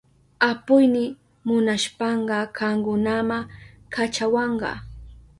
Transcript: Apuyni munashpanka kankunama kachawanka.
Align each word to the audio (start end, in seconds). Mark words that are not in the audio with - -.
Apuyni 0.49 1.05
munashpanka 1.45 2.37
kankunama 2.57 3.37
kachawanka. 3.93 4.71